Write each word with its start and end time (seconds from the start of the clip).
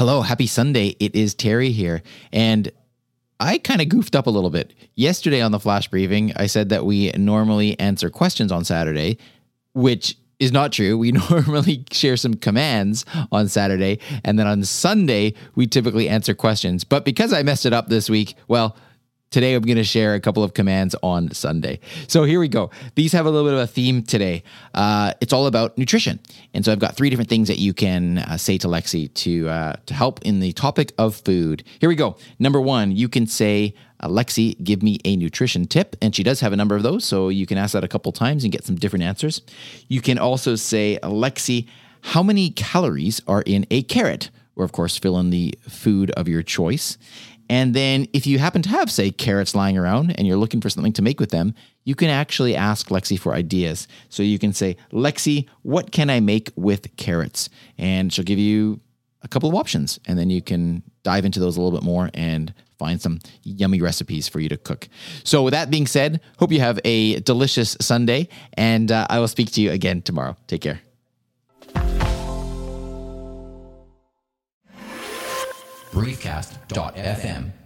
Hello, 0.00 0.22
happy 0.22 0.46
Sunday. 0.46 0.96
It 0.98 1.14
is 1.14 1.34
Terry 1.34 1.72
here. 1.72 2.02
And 2.32 2.72
I 3.38 3.58
kind 3.58 3.82
of 3.82 3.90
goofed 3.90 4.16
up 4.16 4.26
a 4.26 4.30
little 4.30 4.48
bit. 4.48 4.72
Yesterday 4.94 5.42
on 5.42 5.52
the 5.52 5.60
flash 5.60 5.88
briefing, 5.88 6.32
I 6.36 6.46
said 6.46 6.70
that 6.70 6.86
we 6.86 7.10
normally 7.18 7.78
answer 7.78 8.08
questions 8.08 8.50
on 8.50 8.64
Saturday, 8.64 9.18
which 9.74 10.16
is 10.38 10.52
not 10.52 10.72
true. 10.72 10.96
We 10.96 11.12
normally 11.30 11.84
share 11.92 12.16
some 12.16 12.32
commands 12.32 13.04
on 13.30 13.48
Saturday. 13.48 13.98
And 14.24 14.38
then 14.38 14.46
on 14.46 14.64
Sunday, 14.64 15.34
we 15.54 15.66
typically 15.66 16.08
answer 16.08 16.32
questions. 16.32 16.82
But 16.82 17.04
because 17.04 17.34
I 17.34 17.42
messed 17.42 17.66
it 17.66 17.74
up 17.74 17.88
this 17.88 18.08
week, 18.08 18.36
well, 18.48 18.78
Today, 19.30 19.54
I'm 19.54 19.62
going 19.62 19.76
to 19.76 19.84
share 19.84 20.14
a 20.14 20.20
couple 20.20 20.42
of 20.42 20.54
commands 20.54 20.96
on 21.04 21.30
Sunday. 21.30 21.78
So 22.08 22.24
here 22.24 22.40
we 22.40 22.48
go. 22.48 22.70
These 22.96 23.12
have 23.12 23.26
a 23.26 23.30
little 23.30 23.48
bit 23.48 23.54
of 23.54 23.60
a 23.60 23.66
theme 23.68 24.02
today. 24.02 24.42
Uh, 24.74 25.14
it's 25.20 25.32
all 25.32 25.46
about 25.46 25.78
nutrition, 25.78 26.18
and 26.52 26.64
so 26.64 26.72
I've 26.72 26.80
got 26.80 26.96
three 26.96 27.10
different 27.10 27.30
things 27.30 27.46
that 27.46 27.60
you 27.60 27.72
can 27.72 28.18
uh, 28.18 28.36
say 28.36 28.58
to 28.58 28.66
Lexi 28.66 29.14
to 29.14 29.48
uh, 29.48 29.76
to 29.86 29.94
help 29.94 30.20
in 30.22 30.40
the 30.40 30.50
topic 30.50 30.92
of 30.98 31.14
food. 31.14 31.62
Here 31.78 31.88
we 31.88 31.94
go. 31.94 32.16
Number 32.40 32.60
one, 32.60 32.90
you 32.90 33.08
can 33.08 33.28
say, 33.28 33.72
"Lexi, 34.02 34.60
give 34.64 34.82
me 34.82 34.98
a 35.04 35.14
nutrition 35.14 35.64
tip," 35.64 35.94
and 36.02 36.12
she 36.12 36.24
does 36.24 36.40
have 36.40 36.52
a 36.52 36.56
number 36.56 36.74
of 36.74 36.82
those, 36.82 37.04
so 37.04 37.28
you 37.28 37.46
can 37.46 37.56
ask 37.56 37.72
that 37.74 37.84
a 37.84 37.88
couple 37.88 38.10
times 38.10 38.42
and 38.42 38.52
get 38.52 38.64
some 38.64 38.74
different 38.74 39.04
answers. 39.04 39.42
You 39.86 40.00
can 40.00 40.18
also 40.18 40.56
say, 40.56 40.98
"Lexi, 41.04 41.68
how 42.00 42.24
many 42.24 42.50
calories 42.50 43.22
are 43.28 43.42
in 43.42 43.64
a 43.70 43.84
carrot?" 43.84 44.30
Or, 44.60 44.64
of 44.64 44.72
course, 44.72 44.98
fill 44.98 45.18
in 45.18 45.30
the 45.30 45.54
food 45.62 46.10
of 46.10 46.28
your 46.28 46.42
choice. 46.42 46.98
And 47.48 47.74
then 47.74 48.06
if 48.12 48.26
you 48.26 48.38
happen 48.38 48.60
to 48.60 48.68
have, 48.68 48.90
say, 48.90 49.10
carrots 49.10 49.54
lying 49.54 49.78
around 49.78 50.14
and 50.18 50.26
you're 50.26 50.36
looking 50.36 50.60
for 50.60 50.68
something 50.68 50.92
to 50.92 51.02
make 51.02 51.18
with 51.18 51.30
them, 51.30 51.54
you 51.84 51.94
can 51.94 52.10
actually 52.10 52.54
ask 52.54 52.90
Lexi 52.90 53.18
for 53.18 53.32
ideas. 53.32 53.88
So 54.10 54.22
you 54.22 54.38
can 54.38 54.52
say, 54.52 54.76
Lexi, 54.92 55.48
what 55.62 55.92
can 55.92 56.10
I 56.10 56.20
make 56.20 56.50
with 56.56 56.94
carrots? 56.96 57.48
And 57.78 58.12
she'll 58.12 58.26
give 58.26 58.38
you 58.38 58.80
a 59.22 59.28
couple 59.28 59.48
of 59.48 59.54
options. 59.54 59.98
And 60.06 60.18
then 60.18 60.28
you 60.28 60.42
can 60.42 60.82
dive 61.02 61.24
into 61.24 61.40
those 61.40 61.56
a 61.56 61.62
little 61.62 61.76
bit 61.76 61.84
more 61.84 62.10
and 62.12 62.52
find 62.78 63.00
some 63.00 63.20
yummy 63.44 63.80
recipes 63.80 64.28
for 64.28 64.40
you 64.40 64.50
to 64.50 64.58
cook. 64.58 64.88
So, 65.24 65.42
with 65.42 65.52
that 65.52 65.70
being 65.70 65.86
said, 65.86 66.20
hope 66.38 66.52
you 66.52 66.60
have 66.60 66.78
a 66.84 67.20
delicious 67.20 67.78
Sunday. 67.80 68.28
And 68.54 68.92
uh, 68.92 69.06
I 69.08 69.18
will 69.18 69.28
speak 69.28 69.50
to 69.52 69.62
you 69.62 69.70
again 69.70 70.02
tomorrow. 70.02 70.36
Take 70.46 70.60
care. 70.60 70.80
briefcast.fm 75.92 77.59